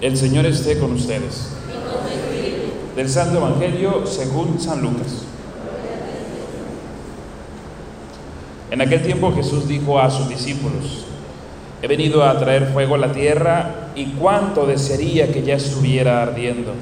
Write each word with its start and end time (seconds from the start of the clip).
El 0.00 0.14
Señor 0.18 0.44
esté 0.44 0.78
con 0.78 0.92
ustedes. 0.92 1.48
Del 2.94 3.08
Santo 3.08 3.38
Evangelio 3.38 4.06
según 4.06 4.60
San 4.60 4.82
Lucas. 4.82 5.22
En 8.70 8.82
aquel 8.82 9.02
tiempo 9.02 9.32
Jesús 9.32 9.66
dijo 9.66 9.98
a 9.98 10.10
sus 10.10 10.28
discípulos, 10.28 11.06
he 11.80 11.86
venido 11.86 12.24
a 12.24 12.38
traer 12.38 12.72
fuego 12.72 12.96
a 12.96 12.98
la 12.98 13.12
tierra 13.12 13.90
y 13.94 14.06
cuánto 14.12 14.66
desearía 14.66 15.32
que 15.32 15.42
ya 15.42 15.54
estuviera 15.54 16.22
ardiendo. 16.22 16.72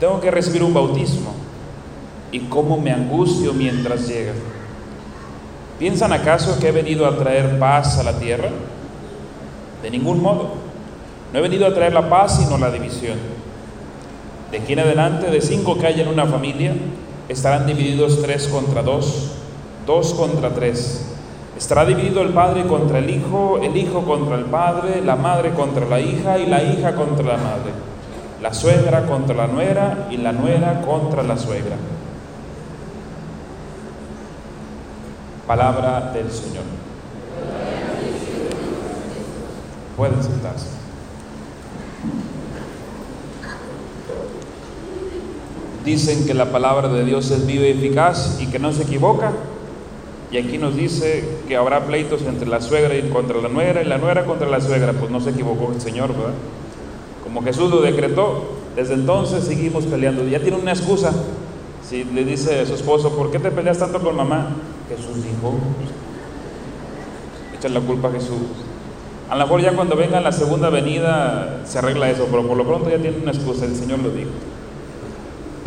Tengo 0.00 0.18
que 0.20 0.30
recibir 0.30 0.62
un 0.62 0.72
bautismo 0.72 1.34
y 2.32 2.40
cómo 2.40 2.78
me 2.78 2.90
angustio 2.90 3.52
mientras 3.52 4.08
llega. 4.08 4.32
¿Piensan 5.78 6.14
acaso 6.14 6.58
que 6.58 6.68
he 6.68 6.72
venido 6.72 7.06
a 7.06 7.18
traer 7.18 7.58
paz 7.58 7.98
a 7.98 8.02
la 8.02 8.18
tierra? 8.18 8.48
De 9.82 9.90
ningún 9.90 10.22
modo. 10.22 10.65
No 11.36 11.40
he 11.40 11.48
venido 11.50 11.66
a 11.66 11.74
traer 11.74 11.92
la 11.92 12.08
paz 12.08 12.38
sino 12.38 12.56
la 12.56 12.70
división. 12.70 13.18
De 14.50 14.56
aquí 14.56 14.72
en 14.72 14.78
adelante, 14.78 15.30
de 15.30 15.42
cinco 15.42 15.76
que 15.76 15.86
hay 15.86 16.00
en 16.00 16.08
una 16.08 16.24
familia, 16.24 16.72
estarán 17.28 17.66
divididos 17.66 18.22
tres 18.22 18.48
contra 18.48 18.82
dos, 18.82 19.32
dos 19.84 20.14
contra 20.14 20.54
tres. 20.54 21.04
Estará 21.54 21.84
dividido 21.84 22.22
el 22.22 22.30
padre 22.30 22.66
contra 22.66 23.00
el 23.00 23.10
hijo, 23.10 23.58
el 23.62 23.76
hijo 23.76 24.02
contra 24.06 24.36
el 24.36 24.46
padre, 24.46 25.02
la 25.04 25.16
madre 25.16 25.50
contra 25.50 25.84
la 25.84 26.00
hija 26.00 26.38
y 26.38 26.46
la 26.46 26.62
hija 26.62 26.94
contra 26.94 27.26
la 27.26 27.36
madre, 27.36 27.72
la 28.40 28.54
suegra 28.54 29.04
contra 29.04 29.36
la 29.36 29.46
nuera 29.46 30.08
y 30.10 30.16
la 30.16 30.32
nuera 30.32 30.80
contra 30.86 31.22
la 31.22 31.36
suegra. 31.36 31.76
Palabra 35.46 36.12
del 36.14 36.30
Señor. 36.30 36.64
Pueden 39.98 40.22
sentarse. 40.22 40.85
Dicen 45.86 46.26
que 46.26 46.34
la 46.34 46.50
palabra 46.50 46.88
de 46.88 47.04
Dios 47.04 47.30
es 47.30 47.46
viva 47.46 47.64
y 47.64 47.70
eficaz 47.70 48.38
y 48.40 48.48
que 48.48 48.58
no 48.58 48.72
se 48.72 48.82
equivoca. 48.82 49.30
Y 50.32 50.36
aquí 50.36 50.58
nos 50.58 50.74
dice 50.74 51.24
que 51.46 51.54
habrá 51.54 51.86
pleitos 51.86 52.22
entre 52.22 52.48
la 52.48 52.60
suegra 52.60 52.96
y 52.96 53.08
contra 53.08 53.40
la 53.40 53.48
nuera 53.48 53.82
y 53.82 53.84
la 53.84 53.96
nuera 53.96 54.24
contra 54.24 54.48
la 54.48 54.60
suegra. 54.60 54.94
Pues 54.94 55.12
no 55.12 55.20
se 55.20 55.30
equivocó 55.30 55.72
el 55.72 55.80
Señor, 55.80 56.08
¿verdad? 56.08 56.34
Como 57.22 57.40
Jesús 57.44 57.70
lo 57.70 57.82
decretó, 57.82 58.46
desde 58.74 58.94
entonces 58.94 59.44
seguimos 59.44 59.86
peleando. 59.86 60.24
Ya 60.24 60.40
tiene 60.40 60.56
una 60.56 60.72
excusa. 60.72 61.12
Si 61.88 62.02
le 62.02 62.24
dice 62.24 62.58
a 62.58 62.66
su 62.66 62.74
esposo, 62.74 63.16
¿por 63.16 63.30
qué 63.30 63.38
te 63.38 63.52
peleas 63.52 63.78
tanto 63.78 64.00
con 64.00 64.16
mamá? 64.16 64.56
Jesús 64.88 65.22
dijo, 65.22 65.54
echan 67.56 67.74
la 67.74 67.80
culpa 67.80 68.08
a 68.08 68.10
Jesús. 68.10 68.38
A 69.30 69.36
lo 69.36 69.44
mejor 69.44 69.60
ya 69.60 69.70
cuando 69.70 69.94
venga 69.94 70.20
la 70.20 70.32
segunda 70.32 70.68
venida 70.68 71.60
se 71.64 71.78
arregla 71.78 72.10
eso, 72.10 72.26
pero 72.28 72.44
por 72.44 72.56
lo 72.56 72.66
pronto 72.66 72.90
ya 72.90 72.98
tiene 72.98 73.18
una 73.22 73.30
excusa, 73.30 73.66
el 73.66 73.76
Señor 73.76 74.00
lo 74.00 74.10
dijo. 74.10 74.30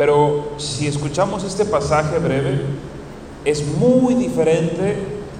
Pero 0.00 0.52
si 0.56 0.86
escuchamos 0.86 1.44
este 1.44 1.66
pasaje 1.66 2.18
breve, 2.18 2.62
es 3.44 3.66
muy 3.76 4.14
diferente 4.14 4.96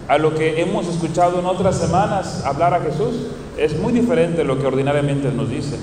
a 0.07 0.19
lo 0.19 0.35
que 0.35 0.61
hemos 0.61 0.87
escuchado 0.87 1.41
en 1.41 1.47
otras 1.47 1.79
semanas 1.79 2.45
hablar 2.45 2.75
a 2.75 2.81
Jesús. 2.81 3.29
Es 3.57 3.75
muy 3.79 3.95
diferente 3.95 4.45
lo 4.45 4.59
que 4.59 4.67
ordinariamente 4.67 5.33
nos 5.33 5.49
dice. 5.49 5.79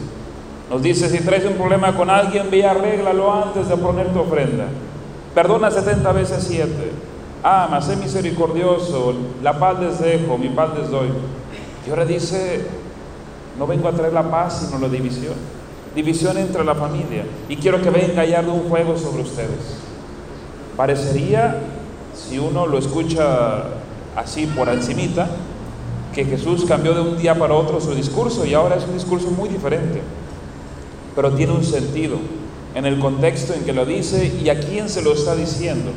Nos 0.69 0.83
dice, 0.83 1.09
si 1.09 1.23
traes 1.23 1.43
un 1.45 1.53
problema 1.53 1.97
con 1.97 2.11
alguien, 2.11 2.51
ve 2.51 2.57
y 2.57 2.61
arréglalo 2.61 3.33
antes 3.33 3.67
de 3.67 3.77
poner 3.77 4.13
tu 4.13 4.19
ofrenda. 4.19 4.65
Perdona 5.33 5.71
70 5.71 6.11
veces 6.11 6.45
7. 6.47 6.71
Ama, 7.41 7.81
sé 7.81 7.95
misericordioso, 7.95 9.15
la 9.41 9.57
paz 9.57 9.79
les 9.79 9.99
dejo, 9.99 10.37
mi 10.37 10.49
paz 10.49 10.69
les 10.77 10.91
doy. 10.91 11.09
Y 11.87 11.89
ahora 11.89 12.05
dice, 12.05 12.61
no 13.57 13.65
vengo 13.65 13.87
a 13.87 13.93
traer 13.93 14.13
la 14.13 14.29
paz, 14.29 14.67
sino 14.67 14.77
la 14.77 14.87
división. 14.87 15.56
División 15.97 16.37
entre 16.37 16.63
la 16.63 16.75
familia. 16.75 17.25
Y 17.49 17.55
quiero 17.55 17.81
que 17.81 17.89
venga 17.89 18.23
y 18.23 18.31
haga 18.31 18.51
un 18.51 18.69
juego 18.69 18.95
sobre 18.95 19.23
ustedes. 19.23 19.79
Parecería, 20.75 21.57
si 22.13 22.37
uno 22.37 22.67
lo 22.67 22.77
escucha 22.77 23.63
así 24.15 24.45
por 24.45 24.69
encimita, 24.69 25.27
que 26.13 26.23
Jesús 26.23 26.65
cambió 26.65 26.93
de 26.93 27.01
un 27.01 27.17
día 27.17 27.33
para 27.33 27.55
otro 27.55 27.81
su 27.81 27.95
discurso 27.95 28.45
y 28.45 28.53
ahora 28.53 28.75
es 28.75 28.83
un 28.83 28.93
discurso 28.93 29.31
muy 29.31 29.49
diferente. 29.49 30.03
Pero 31.15 31.31
tiene 31.31 31.53
un 31.53 31.63
sentido 31.63 32.19
en 32.75 32.85
el 32.85 32.99
contexto 32.99 33.55
en 33.55 33.63
que 33.63 33.73
lo 33.73 33.83
dice 33.83 34.31
y 34.39 34.49
a 34.49 34.59
quién 34.59 34.89
se 34.89 35.01
lo 35.01 35.13
está 35.13 35.35
diciendo. 35.35 35.89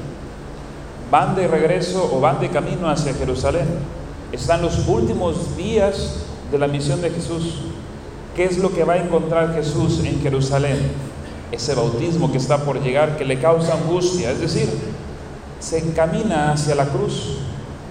Van 1.10 1.36
de 1.36 1.46
regreso 1.46 2.10
o 2.10 2.20
van 2.20 2.40
de 2.40 2.48
camino 2.48 2.88
hacia 2.88 3.12
Jerusalén. 3.12 3.66
Están 4.32 4.62
los 4.62 4.88
últimos 4.88 5.58
días 5.58 6.24
de 6.50 6.58
la 6.58 6.68
misión 6.68 7.02
de 7.02 7.10
Jesús. 7.10 7.56
¿Qué 8.40 8.46
es 8.46 8.56
lo 8.56 8.72
que 8.72 8.84
va 8.84 8.94
a 8.94 8.96
encontrar 8.96 9.54
Jesús 9.54 10.00
en 10.02 10.18
Jerusalén? 10.22 10.78
Ese 11.52 11.74
bautismo 11.74 12.32
que 12.32 12.38
está 12.38 12.64
por 12.64 12.82
llegar, 12.82 13.18
que 13.18 13.26
le 13.26 13.38
causa 13.38 13.74
angustia. 13.74 14.30
Es 14.30 14.40
decir, 14.40 14.66
se 15.58 15.76
encamina 15.76 16.50
hacia 16.50 16.74
la 16.74 16.86
cruz, 16.86 17.36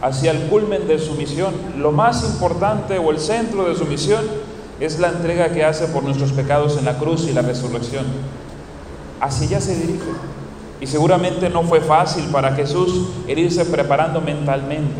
hacia 0.01 0.31
el 0.31 0.47
culmen 0.47 0.87
de 0.87 0.97
su 0.97 1.13
misión. 1.13 1.53
Lo 1.77 1.91
más 1.91 2.23
importante 2.23 2.97
o 2.97 3.11
el 3.11 3.19
centro 3.19 3.69
de 3.69 3.75
su 3.75 3.85
misión 3.85 4.25
es 4.79 4.97
la 4.97 5.09
entrega 5.09 5.51
que 5.51 5.63
hace 5.63 5.85
por 5.85 6.01
nuestros 6.01 6.31
pecados 6.31 6.79
en 6.79 6.85
la 6.85 6.97
cruz 6.97 7.27
y 7.29 7.33
la 7.33 7.43
resurrección. 7.43 8.05
Hacia 9.21 9.45
allá 9.45 9.61
se 9.61 9.75
dirige. 9.75 10.09
Y 10.81 10.87
seguramente 10.87 11.51
no 11.51 11.61
fue 11.61 11.79
fácil 11.79 12.25
para 12.31 12.55
Jesús 12.55 13.09
irse 13.27 13.65
preparando 13.65 14.19
mentalmente. 14.19 14.99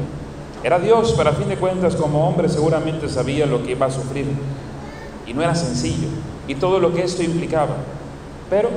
Era 0.64 0.78
Dios, 0.78 1.16
pero 1.18 1.32
a 1.32 1.34
fin 1.34 1.50
de 1.50 1.58
cuentas 1.58 1.96
como 1.96 2.28
hombre 2.28 2.50
seguramente 2.50 3.10
sabía 3.10 3.48
lo 3.48 3.64
que 3.64 3.72
iba 3.72 3.88
a 3.88 3.92
sufrir. 3.92 4.28
Y 5.30 5.34
no 5.34 5.44
era 5.44 5.54
sencillo. 5.54 6.08
Y 6.48 6.56
todo 6.56 6.80
lo 6.80 6.92
que 6.92 7.04
esto 7.04 7.22
implicaba. 7.22 7.76
Pero 8.50 8.70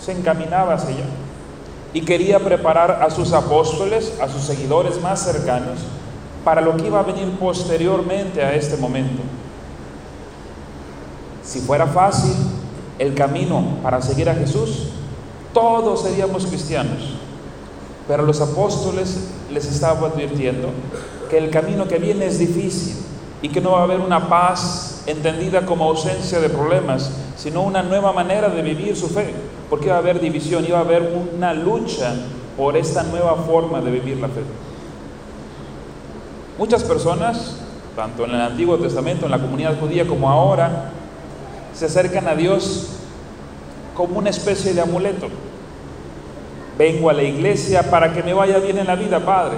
se 0.00 0.12
encaminaba 0.12 0.72
hacia 0.72 0.88
allá. 0.88 1.04
Y 1.92 2.00
quería 2.00 2.38
preparar 2.40 3.02
a 3.02 3.10
sus 3.10 3.34
apóstoles, 3.34 4.14
a 4.20 4.28
sus 4.28 4.42
seguidores 4.42 5.00
más 5.02 5.22
cercanos, 5.22 5.80
para 6.44 6.62
lo 6.62 6.76
que 6.76 6.86
iba 6.86 7.00
a 7.00 7.02
venir 7.02 7.30
posteriormente 7.38 8.42
a 8.42 8.54
este 8.54 8.78
momento. 8.78 9.22
Si 11.44 11.60
fuera 11.60 11.86
fácil 11.86 12.34
el 12.98 13.14
camino 13.14 13.78
para 13.82 14.00
seguir 14.00 14.30
a 14.30 14.34
Jesús, 14.34 14.88
todos 15.52 16.02
seríamos 16.02 16.46
cristianos. 16.46 17.16
Pero 18.06 18.22
los 18.22 18.40
apóstoles 18.40 19.28
les 19.52 19.66
estaba 19.66 20.08
advirtiendo 20.08 20.70
que 21.28 21.36
el 21.36 21.50
camino 21.50 21.86
que 21.86 21.98
viene 21.98 22.26
es 22.26 22.38
difícil 22.38 22.96
y 23.42 23.50
que 23.50 23.60
no 23.60 23.72
va 23.72 23.80
a 23.80 23.82
haber 23.84 24.00
una 24.00 24.28
paz 24.28 24.97
entendida 25.08 25.64
como 25.64 25.84
ausencia 25.84 26.38
de 26.38 26.50
problemas, 26.50 27.10
sino 27.36 27.62
una 27.62 27.82
nueva 27.82 28.12
manera 28.12 28.50
de 28.50 28.60
vivir 28.60 28.94
su 28.94 29.08
fe, 29.08 29.32
porque 29.70 29.86
iba 29.86 29.96
a 29.96 29.98
haber 29.98 30.20
división, 30.20 30.66
iba 30.66 30.78
a 30.78 30.82
haber 30.82 31.14
una 31.34 31.54
lucha 31.54 32.14
por 32.58 32.76
esta 32.76 33.02
nueva 33.04 33.34
forma 33.36 33.80
de 33.80 33.90
vivir 33.90 34.18
la 34.18 34.28
fe. 34.28 34.42
Muchas 36.58 36.84
personas, 36.84 37.56
tanto 37.96 38.24
en 38.24 38.32
el 38.32 38.40
Antiguo 38.40 38.76
Testamento, 38.76 39.24
en 39.24 39.30
la 39.30 39.40
comunidad 39.40 39.80
judía 39.80 40.06
como 40.06 40.28
ahora, 40.28 40.90
se 41.72 41.86
acercan 41.86 42.28
a 42.28 42.34
Dios 42.34 42.88
como 43.94 44.18
una 44.18 44.28
especie 44.28 44.74
de 44.74 44.82
amuleto. 44.82 45.28
Vengo 46.76 47.08
a 47.08 47.14
la 47.14 47.22
iglesia 47.22 47.90
para 47.90 48.12
que 48.12 48.22
me 48.22 48.34
vaya 48.34 48.58
bien 48.58 48.76
en 48.76 48.86
la 48.86 48.94
vida, 48.94 49.20
Padre. 49.24 49.56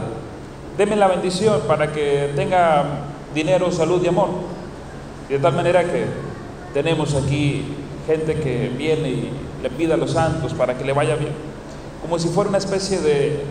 Deme 0.79 0.95
la 0.95 1.09
bendición 1.09 1.61
para 1.67 1.93
que 1.93 2.33
tenga 2.37 2.85
dinero, 3.35 3.73
salud 3.73 4.01
y 4.05 4.07
amor. 4.07 4.60
De 5.35 5.39
tal 5.39 5.55
manera 5.55 5.85
que 5.85 6.05
tenemos 6.75 7.15
aquí 7.15 7.65
gente 8.07 8.35
que 8.35 8.69
viene 8.77 9.09
y 9.09 9.31
le 9.63 9.71
pide 9.71 9.95
a 9.95 9.97
los 9.97 10.13
santos 10.13 10.55
para 10.55 10.77
que 10.77 10.85
le 10.85 10.93
vaya 10.93 11.17
bien. 11.17 11.33
Como 12.03 12.19
si 12.19 12.29
fuera 12.29 12.49
una 12.49 12.59
especie 12.59 13.01
de 13.01 13.45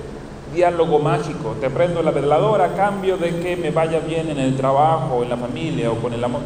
diálogo 0.54 1.00
mágico. 1.00 1.56
Te 1.62 1.70
prendo 1.70 2.02
la 2.02 2.12
veladora 2.12 2.66
a 2.66 2.74
cambio 2.74 3.18
de 3.18 3.40
que 3.40 3.56
me 3.56 3.72
vaya 3.72 4.00
bien 4.00 4.30
en 4.30 4.40
el 4.40 4.56
trabajo, 4.56 5.24
en 5.24 5.30
la 5.30 5.38
familia 5.38 5.92
o 5.92 5.96
con 5.96 6.14
el 6.14 6.24
amor. 6.24 6.42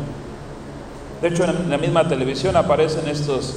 De 1.21 1.29
hecho, 1.29 1.45
en 1.45 1.69
la 1.69 1.77
misma 1.77 2.07
televisión 2.07 2.55
aparecen 2.55 3.07
estos 3.07 3.55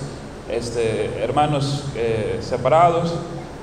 este, 0.50 1.10
hermanos 1.20 1.84
eh, 1.96 2.38
separados 2.40 3.14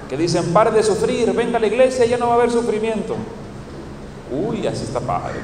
que 0.09 0.17
dicen, 0.17 0.51
pare 0.51 0.71
de 0.71 0.83
sufrir, 0.83 1.31
venga 1.33 1.57
a 1.57 1.61
la 1.61 1.67
iglesia, 1.67 2.05
ya 2.05 2.17
no 2.17 2.27
va 2.27 2.33
a 2.33 2.35
haber 2.35 2.51
sufrimiento. 2.51 3.15
Uy, 4.31 4.67
así 4.67 4.83
está 4.83 4.99
padre. 4.99 5.39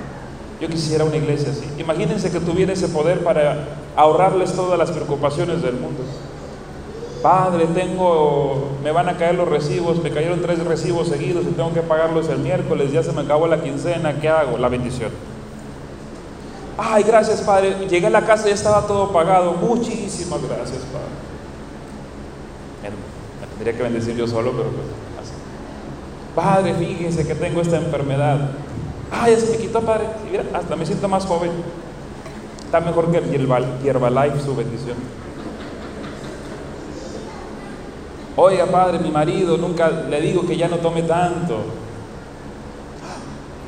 Yo 0.59 0.67
quisiera 0.67 1.05
una 1.05 1.15
iglesia 1.15 1.51
así. 1.51 1.65
Imagínense 1.77 2.31
que 2.31 2.39
tuviera 2.39 2.73
ese 2.73 2.89
poder 2.89 3.23
para 3.23 3.67
ahorrarles 3.95 4.53
todas 4.53 4.77
las 4.77 4.91
preocupaciones 4.91 5.61
del 5.61 5.75
mundo. 5.75 6.03
Padre, 7.21 7.67
tengo, 7.73 8.69
me 8.83 8.91
van 8.91 9.09
a 9.09 9.17
caer 9.17 9.35
los 9.35 9.47
recibos, 9.47 10.01
me 10.01 10.11
cayeron 10.11 10.41
tres 10.41 10.63
recibos 10.63 11.07
seguidos 11.09 11.43
y 11.43 11.51
tengo 11.51 11.73
que 11.73 11.81
pagarlos 11.81 12.29
el 12.29 12.39
miércoles, 12.39 12.93
ya 12.93 13.03
se 13.03 13.11
me 13.11 13.21
acabó 13.21 13.47
la 13.47 13.61
quincena, 13.61 14.19
¿qué 14.21 14.29
hago? 14.29 14.57
La 14.57 14.69
bendición. 14.69 15.11
Ay, 16.77 17.03
gracias, 17.03 17.41
Padre. 17.41 17.75
Llegué 17.89 18.07
a 18.07 18.09
la 18.09 18.25
casa 18.25 18.45
y 18.45 18.49
ya 18.49 18.55
estaba 18.55 18.87
todo 18.87 19.11
pagado. 19.11 19.51
Muchísimas 19.53 20.41
gracias, 20.41 20.79
Padre. 20.93 21.09
Me 23.41 23.47
tendría 23.47 23.75
que 23.75 23.83
bendecir 23.83 24.15
yo 24.15 24.25
solo, 24.25 24.51
pero 24.51 24.69
pues 24.69 24.87
así. 25.21 25.33
Padre, 26.33 26.73
fíjese 26.75 27.27
que 27.27 27.35
tengo 27.35 27.59
esta 27.59 27.77
enfermedad. 27.77 28.51
Ay, 29.11 29.33
ya 29.33 29.39
se 29.39 29.51
me 29.51 29.57
quitó, 29.57 29.81
Padre. 29.81 30.07
hasta 30.53 30.75
me 30.75 30.85
siento 30.85 31.07
más 31.07 31.25
joven. 31.25 31.51
Está 32.63 32.79
mejor 32.79 33.11
que 33.11 33.17
el 33.17 33.49
Herbalife 33.83 34.39
su 34.45 34.55
bendición. 34.55 34.97
Oiga, 38.35 38.67
padre, 38.67 38.99
mi 38.99 39.11
marido, 39.11 39.57
nunca 39.57 39.89
le 39.89 40.21
digo 40.21 40.45
que 40.45 40.55
ya 40.55 40.69
no 40.69 40.77
tome 40.77 41.01
tanto. 41.01 41.57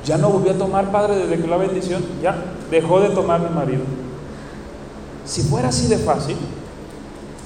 Ya 0.06 0.18
no 0.18 0.30
volvió 0.30 0.52
a 0.52 0.56
tomar, 0.56 0.92
padre, 0.92 1.16
desde 1.18 1.42
que 1.42 1.48
la 1.48 1.58
bendición. 1.58 2.04
Ya 2.22 2.36
dejó 2.70 3.02
de 3.02 3.10
tomar 3.10 3.42
mi 3.42 3.50
marido. 3.50 3.82
Si 5.26 5.42
fuera 5.42 5.70
así 5.70 5.88
de 5.88 5.98
fácil, 5.98 6.38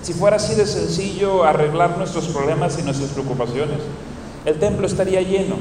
si 0.03 0.13
fuera 0.13 0.35
así 0.35 0.53
de 0.53 0.67
sencillo 0.67 1.43
arreglar 1.43 1.97
nuestros 1.97 2.27
problemas 2.27 2.77
y 2.77 2.83
nuestras 2.83 3.09
preocupaciones, 3.09 3.79
el 4.45 4.59
templo 4.59 4.85
estaría 4.85 5.21
lleno, 5.21 5.55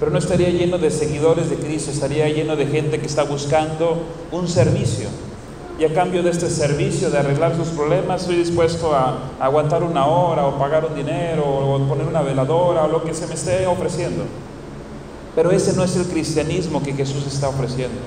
pero 0.00 0.10
no 0.10 0.18
estaría 0.18 0.48
lleno 0.48 0.78
de 0.78 0.90
seguidores 0.90 1.50
de 1.50 1.56
Cristo, 1.56 1.90
estaría 1.90 2.26
lleno 2.30 2.56
de 2.56 2.66
gente 2.66 2.98
que 2.98 3.06
está 3.06 3.22
buscando 3.22 3.98
un 4.32 4.48
servicio. 4.48 5.08
Y 5.78 5.84
a 5.84 5.92
cambio 5.92 6.22
de 6.22 6.30
este 6.30 6.48
servicio, 6.48 7.10
de 7.10 7.18
arreglar 7.18 7.54
sus 7.54 7.68
problemas, 7.68 8.22
estoy 8.22 8.36
dispuesto 8.36 8.94
a, 8.94 9.30
aguantar 9.38 9.82
una 9.82 10.06
hora 10.06 10.46
o 10.46 10.58
pagar 10.58 10.86
un 10.86 10.94
dinero 10.94 11.44
o 11.44 11.78
poner 11.86 12.06
una 12.06 12.22
veladora 12.22 12.84
o 12.84 12.88
lo 12.88 13.04
que 13.04 13.12
se 13.12 13.26
me 13.26 13.34
esté 13.34 13.66
ofreciendo. 13.66 14.24
Pero 15.34 15.50
ese 15.50 15.74
no 15.74 15.84
es 15.84 15.94
el 15.96 16.06
cristianismo 16.06 16.82
que 16.82 16.94
Jesús 16.94 17.26
está 17.26 17.50
ofreciendo. 17.50 17.98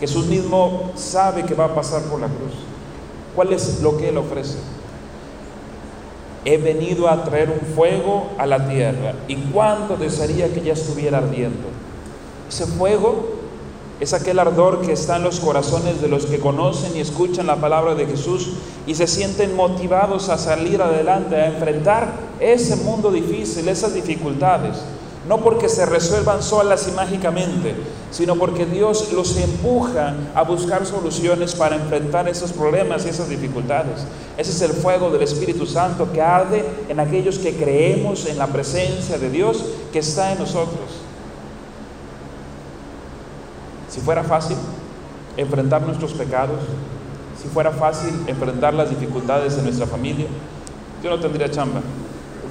Jesús 0.00 0.26
mismo 0.26 0.90
sabe 0.96 1.44
que 1.44 1.54
va 1.54 1.66
a 1.66 1.74
pasar 1.74 2.02
por 2.02 2.20
la 2.20 2.26
cruz. 2.26 2.54
¿Cuál 3.36 3.52
es 3.52 3.80
lo 3.80 3.96
que 3.96 4.08
Él 4.08 4.18
ofrece? 4.18 4.58
He 6.44 6.56
venido 6.56 7.08
a 7.08 7.24
traer 7.24 7.50
un 7.50 7.74
fuego 7.74 8.30
a 8.38 8.46
la 8.46 8.68
tierra. 8.68 9.14
¿Y 9.28 9.36
cuánto 9.36 9.96
desearía 9.96 10.52
que 10.52 10.60
ya 10.60 10.72
estuviera 10.72 11.18
ardiendo? 11.18 11.68
Ese 12.48 12.66
fuego 12.66 13.42
es 14.00 14.12
aquel 14.12 14.40
ardor 14.40 14.80
que 14.80 14.92
está 14.92 15.16
en 15.16 15.22
los 15.22 15.38
corazones 15.38 16.02
de 16.02 16.08
los 16.08 16.26
que 16.26 16.40
conocen 16.40 16.96
y 16.96 17.00
escuchan 17.00 17.46
la 17.46 17.56
palabra 17.56 17.94
de 17.94 18.06
Jesús 18.06 18.54
y 18.86 18.96
se 18.96 19.06
sienten 19.06 19.54
motivados 19.54 20.28
a 20.28 20.38
salir 20.38 20.82
adelante, 20.82 21.36
a 21.36 21.46
enfrentar 21.46 22.12
ese 22.40 22.76
mundo 22.76 23.12
difícil, 23.12 23.68
esas 23.68 23.94
dificultades 23.94 24.82
no 25.28 25.38
porque 25.38 25.68
se 25.68 25.86
resuelvan 25.86 26.42
solas 26.42 26.88
y 26.88 26.92
mágicamente, 26.92 27.74
sino 28.10 28.36
porque 28.36 28.66
Dios 28.66 29.12
los 29.12 29.36
empuja 29.36 30.14
a 30.34 30.42
buscar 30.42 30.84
soluciones 30.84 31.54
para 31.54 31.76
enfrentar 31.76 32.28
esos 32.28 32.52
problemas 32.52 33.06
y 33.06 33.10
esas 33.10 33.28
dificultades. 33.28 34.04
Ese 34.36 34.50
es 34.50 34.62
el 34.62 34.72
fuego 34.72 35.10
del 35.10 35.22
Espíritu 35.22 35.64
Santo 35.64 36.10
que 36.12 36.20
arde 36.20 36.64
en 36.88 36.98
aquellos 36.98 37.38
que 37.38 37.54
creemos 37.54 38.26
en 38.26 38.36
la 38.36 38.48
presencia 38.48 39.16
de 39.16 39.30
Dios 39.30 39.64
que 39.92 40.00
está 40.00 40.32
en 40.32 40.40
nosotros. 40.40 40.90
Si 43.88 44.00
fuera 44.00 44.24
fácil 44.24 44.56
enfrentar 45.36 45.82
nuestros 45.82 46.12
pecados, 46.14 46.60
si 47.40 47.48
fuera 47.48 47.70
fácil 47.70 48.10
enfrentar 48.26 48.74
las 48.74 48.90
dificultades 48.90 49.56
de 49.56 49.62
nuestra 49.62 49.86
familia, 49.86 50.26
yo 51.02 51.10
no 51.10 51.20
tendría 51.20 51.50
chamba 51.50 51.80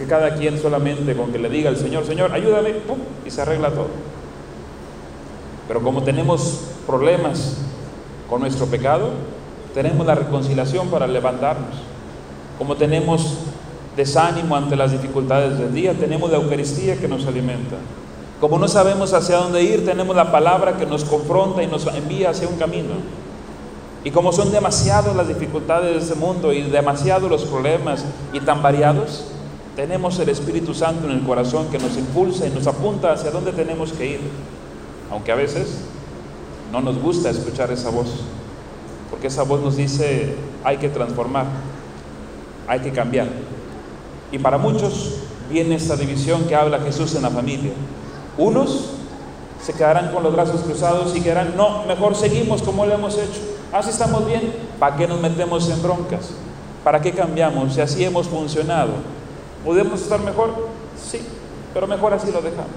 cada 0.08 0.36
quien 0.36 0.60
solamente 0.60 1.16
con 1.16 1.32
que 1.32 1.40
le 1.40 1.50
diga 1.50 1.70
al 1.70 1.78
Señor, 1.78 2.06
Señor, 2.06 2.32
ayúdame, 2.34 2.76
y 3.26 3.32
se 3.32 3.42
arregla 3.42 3.70
todo. 3.70 3.88
Pero 5.68 5.82
como 5.82 6.04
tenemos 6.04 6.62
problemas 6.86 7.58
con 8.30 8.42
nuestro 8.42 8.66
pecado, 8.66 9.12
tenemos 9.74 10.06
la 10.06 10.16
reconciliación 10.16 10.90
para 10.90 11.08
levantarnos. 11.08 11.76
Como 12.58 12.76
tenemos 12.76 13.38
desánimo 13.96 14.56
ante 14.56 14.76
las 14.76 14.92
dificultades 14.92 15.58
del 15.58 15.74
día, 15.74 15.94
tenemos 15.94 16.30
la 16.30 16.38
Eucaristía 16.38 16.98
que 16.98 17.08
nos 17.08 17.26
alimenta. 17.26 17.78
Como 18.40 18.58
no 18.58 18.68
sabemos 18.68 19.14
hacia 19.14 19.38
dónde 19.38 19.64
ir, 19.64 19.86
tenemos 19.86 20.16
la 20.16 20.32
palabra 20.32 20.78
que 20.78 20.86
nos 20.86 21.06
confronta 21.06 21.62
y 21.62 21.68
nos 21.68 21.86
envía 21.88 22.32
hacia 22.32 22.48
un 22.48 22.58
camino. 22.58 22.96
Y 24.04 24.12
como 24.12 24.34
son 24.34 24.52
demasiadas 24.52 25.16
las 25.16 25.28
dificultades 25.28 25.94
de 25.94 26.00
este 26.00 26.16
mundo 26.16 26.52
y 26.52 26.64
demasiados 26.64 27.30
los 27.30 27.44
problemas 27.44 28.04
y 28.34 28.40
tan 28.40 28.64
variados, 28.64 29.32
tenemos 29.76 30.20
el 30.20 30.30
Espíritu 30.30 30.74
Santo 30.74 31.08
en 31.08 31.14
el 31.14 31.24
corazón 31.24 31.68
que 31.70 31.80
nos 31.80 31.98
impulsa 31.98 32.46
y 32.46 32.50
nos 32.50 32.68
apunta 32.68 33.14
hacia 33.14 33.32
dónde 33.32 33.52
tenemos 33.52 33.94
que 33.94 34.06
ir, 34.06 34.20
aunque 35.10 35.32
a 35.32 35.36
veces 35.36 35.82
no 36.72 36.82
nos 36.82 36.98
gusta 37.02 37.30
escuchar 37.30 37.72
esa 37.72 37.90
voz, 37.90 38.08
porque 39.10 39.28
esa 39.28 39.44
voz 39.44 39.62
nos 39.62 39.78
dice 39.78 40.36
hay 40.64 40.78
que 40.78 40.90
transformar, 40.90 41.46
hay 42.68 42.80
que 42.80 42.92
cambiar. 42.92 43.28
Y 44.32 44.40
para 44.40 44.58
muchos 44.58 45.16
viene 45.50 45.76
esta 45.76 45.96
división 45.96 46.46
que 46.46 46.56
habla 46.56 46.80
Jesús 46.80 47.16
en 47.16 47.24
la 47.24 47.30
familia. 47.30 47.72
Unos 48.38 48.92
se 49.62 49.74
quedarán 49.74 50.12
con 50.12 50.24
los 50.24 50.34
brazos 50.34 50.62
cruzados 50.62 51.16
y 51.16 51.20
dirán, 51.20 51.56
no, 51.56 51.84
mejor 51.86 52.16
seguimos 52.16 52.62
como 52.62 52.86
lo 52.86 52.94
hemos 52.94 53.16
hecho. 53.16 53.42
Así 53.72 53.90
estamos 53.90 54.26
bien. 54.26 54.54
¿Para 54.80 54.96
qué 54.96 55.08
nos 55.08 55.20
metemos 55.20 55.70
en 55.70 55.82
broncas? 55.84 56.32
¿Para 56.84 57.02
qué 57.02 57.12
cambiamos 57.12 57.76
si 57.76 57.82
así 57.82 58.04
hemos 58.04 58.28
funcionado? 58.28 58.94
¿Podemos 59.66 60.02
estar 60.02 60.20
mejor? 60.22 60.68
Sí, 61.02 61.22
pero 61.74 61.88
mejor 61.88 62.14
así 62.14 62.32
lo 62.32 62.42
dejamos. 62.42 62.70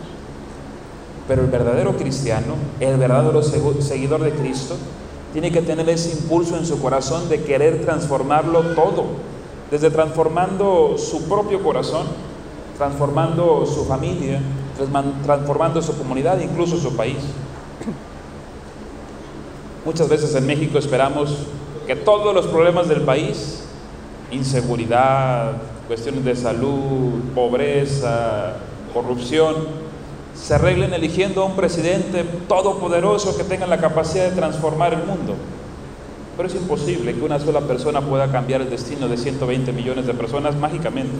Pero 1.27 1.43
el 1.43 1.51
verdadero 1.51 1.97
cristiano, 1.97 2.55
el 2.81 2.99
verdadero 2.99 3.43
seguidor 3.43 4.23
de 4.23 4.33
Cristo, 4.33 4.77
tiene 5.33 5.51
que 5.51 5.63
tener 5.63 5.89
ese 5.89 6.13
impulso 6.13 6.57
en 6.57 6.67
su 6.67 6.81
corazón 6.81 7.29
de 7.29 7.43
querer 7.43 7.83
transformarlo 7.85 8.61
todo, 8.75 9.05
desde 9.71 9.91
transformando 9.91 10.97
su 10.99 11.25
propio 11.25 11.63
corazón, 11.63 12.07
transformando 12.77 13.65
su 13.67 13.85
familia, 13.85 14.41
transformando 15.25 15.81
su 15.81 15.97
comunidad, 15.97 16.39
incluso 16.41 16.77
su 16.77 16.95
país. 16.95 17.19
Muchas 19.85 20.09
veces 20.09 20.35
en 20.35 20.47
México 20.47 20.79
esperamos 20.79 21.47
que 21.87 21.97
todos 21.97 22.35
los 22.35 22.47
problemas 22.47 22.89
del 22.89 23.03
país, 23.03 23.65
inseguridad, 24.31 25.53
cuestiones 25.87 26.25
de 26.25 26.35
salud, 26.35 27.21
pobreza, 27.35 28.55
corrupción, 28.93 29.55
se 30.35 30.55
arreglen 30.55 30.93
eligiendo 30.93 31.43
a 31.43 31.47
un 31.47 31.57
presidente 31.57 32.25
todopoderoso 32.49 33.37
que 33.37 33.45
tenga 33.45 33.67
la 33.67 33.79
capacidad 33.79 34.31
de 34.31 34.37
transformar 34.37 34.95
el 34.95 35.05
mundo. 35.05 35.35
Pero 36.37 36.49
es 36.49 36.55
imposible 36.55 37.15
que 37.15 37.23
una 37.23 37.39
sola 37.39 37.61
persona 37.61 38.01
pueda 38.01 38.31
cambiar 38.31 38.61
el 38.61 38.71
destino 38.71 39.07
de 39.09 39.17
120 39.17 39.73
millones 39.73 40.07
de 40.07 40.15
personas 40.15 40.57
mágicamente. 40.57 41.17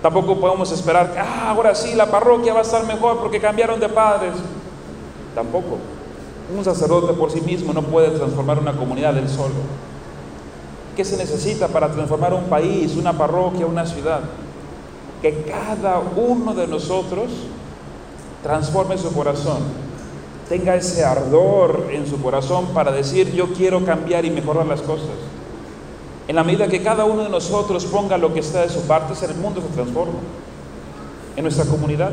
Tampoco 0.00 0.38
podemos 0.38 0.70
esperar 0.70 1.12
que 1.12 1.18
ah, 1.18 1.50
ahora 1.50 1.74
sí 1.74 1.94
la 1.94 2.10
parroquia 2.10 2.52
va 2.52 2.60
a 2.60 2.62
estar 2.62 2.86
mejor 2.86 3.18
porque 3.18 3.40
cambiaron 3.40 3.80
de 3.80 3.88
padres. 3.88 4.34
Tampoco. 5.34 5.78
Un 6.56 6.62
sacerdote 6.62 7.14
por 7.14 7.30
sí 7.30 7.40
mismo 7.40 7.72
no 7.72 7.82
puede 7.82 8.10
transformar 8.10 8.58
una 8.58 8.76
comunidad 8.76 9.14
del 9.14 9.28
solo. 9.28 9.54
¿Qué 10.96 11.04
se 11.04 11.16
necesita 11.16 11.68
para 11.68 11.90
transformar 11.90 12.34
un 12.34 12.44
país, 12.44 12.96
una 12.96 13.12
parroquia, 13.12 13.66
una 13.66 13.84
ciudad? 13.84 14.20
Que 15.20 15.42
cada 15.42 15.98
uno 15.98 16.54
de 16.54 16.66
nosotros 16.66 17.30
transforme 18.42 18.98
su 18.98 19.12
corazón, 19.12 19.58
tenga 20.48 20.76
ese 20.76 21.02
ardor 21.02 21.88
en 21.90 22.06
su 22.06 22.20
corazón 22.22 22.66
para 22.74 22.92
decir 22.92 23.32
yo 23.32 23.52
quiero 23.54 23.84
cambiar 23.84 24.24
y 24.24 24.30
mejorar 24.30 24.66
las 24.66 24.82
cosas. 24.82 25.08
En 26.28 26.36
la 26.36 26.44
medida 26.44 26.68
que 26.68 26.82
cada 26.82 27.04
uno 27.04 27.22
de 27.22 27.28
nosotros 27.28 27.84
ponga 27.86 28.16
lo 28.18 28.32
que 28.32 28.40
está 28.40 28.62
de 28.62 28.68
su 28.68 28.82
parte, 28.82 29.12
el 29.24 29.34
mundo 29.36 29.60
se 29.60 29.68
transforma. 29.68 30.20
En 31.36 31.42
nuestra 31.42 31.64
comunidad. 31.64 32.12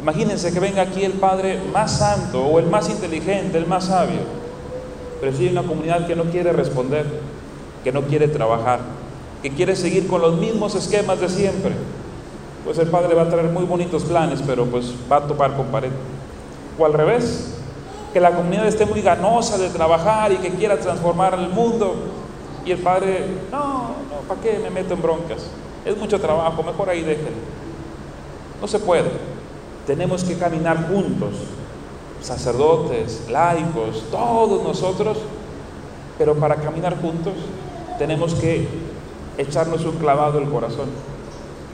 Imagínense 0.00 0.52
que 0.52 0.58
venga 0.58 0.82
aquí 0.82 1.04
el 1.04 1.12
Padre 1.12 1.60
más 1.72 1.98
santo 1.98 2.42
o 2.44 2.58
el 2.58 2.66
más 2.66 2.88
inteligente, 2.88 3.58
el 3.58 3.66
más 3.66 3.84
sabio. 3.84 4.20
Pero 5.20 5.36
si 5.36 5.46
hay 5.46 5.52
una 5.52 5.62
comunidad 5.62 6.06
que 6.06 6.16
no 6.16 6.24
quiere 6.24 6.52
responder, 6.52 7.06
que 7.82 7.92
no 7.92 8.02
quiere 8.02 8.28
trabajar, 8.28 8.80
que 9.42 9.50
quiere 9.50 9.74
seguir 9.76 10.06
con 10.06 10.20
los 10.20 10.38
mismos 10.38 10.74
esquemas 10.74 11.20
de 11.20 11.28
siempre, 11.28 11.72
pues 12.64 12.78
el 12.78 12.88
padre 12.88 13.14
va 13.14 13.22
a 13.22 13.28
traer 13.28 13.48
muy 13.50 13.64
bonitos 13.64 14.04
planes, 14.04 14.40
pero 14.46 14.66
pues 14.66 14.94
va 15.10 15.16
a 15.16 15.26
topar 15.26 15.56
con 15.56 15.66
pared. 15.66 15.90
O 16.78 16.86
al 16.86 16.92
revés, 16.92 17.54
que 18.12 18.20
la 18.20 18.30
comunidad 18.30 18.66
esté 18.68 18.86
muy 18.86 19.02
ganosa 19.02 19.58
de 19.58 19.68
trabajar 19.70 20.32
y 20.32 20.36
que 20.36 20.50
quiera 20.50 20.78
transformar 20.78 21.34
el 21.34 21.48
mundo. 21.48 21.94
Y 22.64 22.70
el 22.70 22.78
padre, 22.78 23.26
no, 23.50 23.96
no, 24.08 24.28
¿para 24.28 24.40
qué 24.40 24.60
me 24.62 24.70
meto 24.70 24.94
en 24.94 25.02
broncas? 25.02 25.46
Es 25.84 25.96
mucho 25.96 26.20
trabajo, 26.20 26.62
mejor 26.62 26.88
ahí 26.88 27.02
déjenlo. 27.02 27.30
No 28.60 28.68
se 28.68 28.78
puede. 28.78 29.10
Tenemos 29.86 30.22
que 30.22 30.38
caminar 30.38 30.86
juntos, 30.88 31.34
sacerdotes, 32.20 33.24
laicos, 33.28 34.04
todos 34.12 34.62
nosotros, 34.62 35.18
pero 36.16 36.36
para 36.36 36.54
caminar 36.54 37.00
juntos 37.00 37.34
tenemos 37.98 38.34
que 38.34 38.66
echarnos 39.38 39.84
un 39.84 39.96
clavado 39.96 40.38
el 40.38 40.48
corazón, 40.48 40.88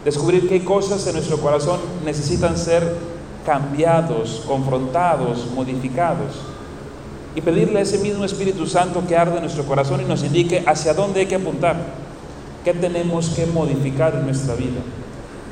descubrir 0.04 0.48
qué 0.48 0.64
cosas 0.64 1.06
en 1.06 1.14
nuestro 1.14 1.38
corazón 1.38 1.80
necesitan 2.04 2.56
ser 2.56 2.96
cambiados, 3.44 4.44
confrontados, 4.46 5.48
modificados 5.54 6.34
y 7.34 7.40
pedirle 7.40 7.78
a 7.78 7.82
ese 7.82 7.98
mismo 7.98 8.25
Espíritu 8.25 8.66
Santo 8.66 9.02
que 9.06 9.16
arde 9.16 9.37
en 9.37 9.42
nuestro 9.42 9.64
corazón 9.64 10.00
y 10.00 10.04
nos 10.04 10.22
indique 10.22 10.62
hacia 10.66 10.94
dónde 10.94 11.20
hay 11.20 11.26
que 11.26 11.37
apuntar, 11.37 11.76
qué 12.64 12.75
tenemos 12.75 13.30
que 13.30 13.46
modificar 13.46 14.14
en 14.14 14.25
nuestra 14.25 14.54
vida. 14.54 14.80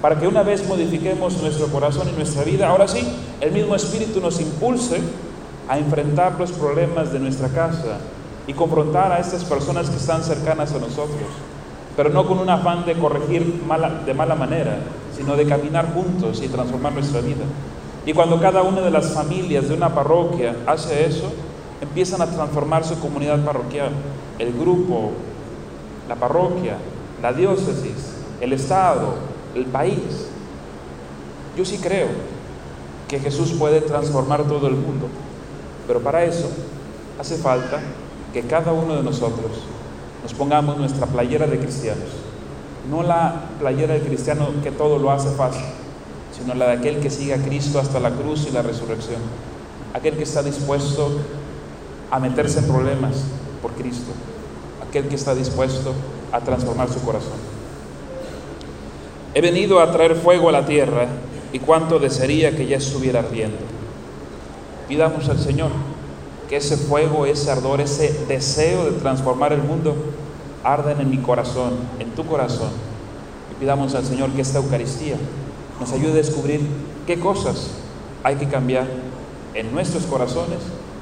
Para 0.02 0.18
que 0.18 0.28
una 0.28 0.42
vez 0.42 0.66
modifiquemos 0.68 1.40
nuestro 1.40 1.68
corazón 1.68 2.08
y 2.08 2.16
nuestra 2.16 2.44
vida, 2.44 2.68
ahora 2.68 2.86
sí, 2.86 3.06
el 3.40 3.52
mismo 3.52 3.74
Espíritu 3.74 4.20
nos 4.20 4.40
impulse 4.40 5.00
a 5.68 5.78
enfrentar 5.78 6.38
los 6.38 6.52
problemas 6.52 7.12
de 7.12 7.18
nuestra 7.18 7.48
casa 7.48 7.98
y 8.46 8.52
confrontar 8.52 9.12
a 9.12 9.18
estas 9.18 9.44
personas 9.44 9.90
que 9.90 9.96
están 9.96 10.22
cercanas 10.22 10.72
a 10.72 10.78
nosotros, 10.78 11.28
pero 11.96 12.10
no 12.10 12.26
con 12.26 12.38
un 12.38 12.50
afán 12.50 12.84
de 12.84 12.94
corregir 12.94 13.62
de 14.06 14.14
mala 14.14 14.34
manera, 14.34 14.78
sino 15.16 15.34
de 15.36 15.46
caminar 15.46 15.92
juntos 15.94 16.42
y 16.42 16.48
transformar 16.48 16.92
nuestra 16.92 17.20
vida. 17.20 17.44
Y 18.04 18.12
cuando 18.12 18.40
cada 18.40 18.62
una 18.62 18.82
de 18.82 18.90
las 18.90 19.12
familias 19.12 19.68
de 19.68 19.74
una 19.74 19.94
parroquia 19.94 20.54
hace 20.66 21.06
eso, 21.06 21.32
empiezan 21.80 22.22
a 22.22 22.26
transformar 22.26 22.84
su 22.84 22.98
comunidad 23.00 23.44
parroquial, 23.44 23.90
el 24.38 24.52
grupo, 24.52 25.10
la 26.08 26.14
parroquia, 26.14 26.76
la 27.20 27.32
diócesis, 27.32 28.14
el 28.40 28.52
Estado, 28.52 29.14
el 29.54 29.64
país. 29.64 30.28
Yo 31.56 31.64
sí 31.64 31.78
creo 31.78 32.08
que 33.08 33.18
Jesús 33.18 33.52
puede 33.58 33.80
transformar 33.80 34.44
todo 34.44 34.68
el 34.68 34.74
mundo, 34.74 35.08
pero 35.86 36.00
para 36.00 36.24
eso 36.24 36.48
hace 37.18 37.36
falta 37.36 37.80
que 38.36 38.42
cada 38.42 38.70
uno 38.70 38.96
de 38.96 39.02
nosotros 39.02 39.50
nos 40.22 40.34
pongamos 40.34 40.76
nuestra 40.76 41.06
playera 41.06 41.46
de 41.46 41.58
cristianos, 41.58 42.10
no 42.90 43.02
la 43.02 43.46
playera 43.58 43.94
de 43.94 44.00
cristiano 44.00 44.48
que 44.62 44.70
todo 44.70 44.98
lo 44.98 45.10
hace 45.10 45.30
fácil, 45.30 45.64
sino 46.38 46.52
la 46.52 46.66
de 46.66 46.72
aquel 46.74 47.00
que 47.00 47.08
sigue 47.08 47.32
a 47.32 47.42
Cristo 47.42 47.80
hasta 47.80 47.98
la 47.98 48.10
cruz 48.10 48.46
y 48.46 48.52
la 48.52 48.60
resurrección, 48.60 49.22
aquel 49.94 50.18
que 50.18 50.24
está 50.24 50.42
dispuesto 50.42 51.12
a 52.10 52.20
meterse 52.20 52.58
en 52.58 52.66
problemas 52.66 53.24
por 53.62 53.72
Cristo, 53.72 54.12
aquel 54.86 55.08
que 55.08 55.14
está 55.14 55.34
dispuesto 55.34 55.94
a 56.30 56.38
transformar 56.40 56.90
su 56.90 57.00
corazón. 57.00 57.38
He 59.32 59.40
venido 59.40 59.80
a 59.80 59.90
traer 59.90 60.14
fuego 60.14 60.50
a 60.50 60.52
la 60.52 60.66
tierra 60.66 61.06
y 61.54 61.58
cuánto 61.58 61.98
desearía 61.98 62.54
que 62.54 62.66
ya 62.66 62.76
estuviera 62.76 63.20
ardiendo. 63.20 63.56
Pidamos 64.88 65.26
al 65.30 65.38
Señor 65.38 65.70
que 66.48 66.56
ese 66.56 66.76
fuego, 66.76 67.26
ese 67.26 67.50
ardor, 67.50 67.80
ese 67.80 68.24
deseo 68.28 68.84
de 68.84 68.92
transformar 68.92 69.52
el 69.52 69.62
mundo 69.62 69.96
arden 70.62 71.00
en 71.00 71.10
mi 71.10 71.18
corazón, 71.18 71.74
en 71.98 72.10
tu 72.10 72.26
corazón. 72.26 72.70
Y 73.52 73.60
pidamos 73.60 73.94
al 73.94 74.04
Señor 74.04 74.30
que 74.30 74.42
esta 74.42 74.58
Eucaristía 74.58 75.16
nos 75.80 75.92
ayude 75.92 76.12
a 76.12 76.16
descubrir 76.16 76.60
qué 77.06 77.18
cosas 77.20 77.68
hay 78.22 78.36
que 78.36 78.48
cambiar 78.48 78.86
en 79.54 79.72
nuestros 79.72 80.04
corazones 80.04 80.58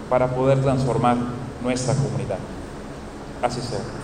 para 0.08 0.34
poder 0.34 0.60
transformar 0.60 1.16
nuestra 1.62 1.94
comunidad. 1.94 2.38
Así 3.42 3.60
sea. 3.60 4.03